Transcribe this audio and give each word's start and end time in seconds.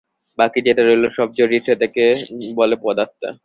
বাকি 0.37 0.59
যেটা 0.67 0.81
রইল 0.83 1.05
সব-জড়িয়ে 1.17 1.65
সেটাকে 1.67 2.03
বলে 2.57 2.75
পদার্থ। 2.83 3.21